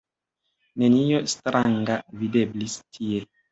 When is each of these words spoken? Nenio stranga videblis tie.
Nenio 0.83 1.19
stranga 1.35 2.01
videblis 2.25 2.81
tie. 2.83 3.25